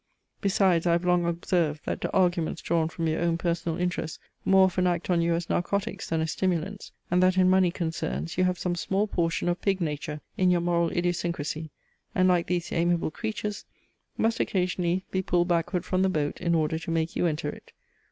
[0.41, 4.87] Besides, I have long observed, that arguments drawn from your own personal interests more often
[4.87, 8.57] act on you as narcotics than as stimulants, and that in money concerns you have
[8.57, 11.69] some small portion of pig nature in your moral idiosyncrasy,
[12.15, 13.63] and, like these amiable creatures,
[14.17, 17.71] must occasionally be pulled backward from the boat in order to make you enter it.